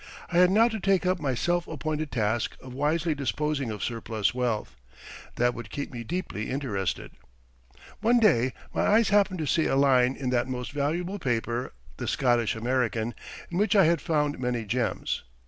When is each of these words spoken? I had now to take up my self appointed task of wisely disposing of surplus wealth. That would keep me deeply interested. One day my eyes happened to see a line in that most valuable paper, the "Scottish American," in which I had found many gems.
I 0.31 0.37
had 0.39 0.49
now 0.49 0.67
to 0.67 0.79
take 0.79 1.05
up 1.05 1.19
my 1.19 1.35
self 1.35 1.67
appointed 1.67 2.11
task 2.11 2.57
of 2.59 2.73
wisely 2.73 3.13
disposing 3.13 3.69
of 3.69 3.83
surplus 3.83 4.33
wealth. 4.33 4.75
That 5.35 5.53
would 5.53 5.69
keep 5.69 5.93
me 5.93 6.03
deeply 6.03 6.49
interested. 6.49 7.11
One 7.99 8.19
day 8.19 8.53
my 8.73 8.81
eyes 8.81 9.09
happened 9.09 9.37
to 9.37 9.45
see 9.45 9.67
a 9.67 9.75
line 9.75 10.15
in 10.15 10.31
that 10.31 10.47
most 10.47 10.71
valuable 10.71 11.19
paper, 11.19 11.73
the 11.97 12.07
"Scottish 12.07 12.55
American," 12.55 13.13
in 13.51 13.59
which 13.59 13.75
I 13.75 13.85
had 13.85 14.01
found 14.01 14.39
many 14.39 14.65
gems. 14.65 15.21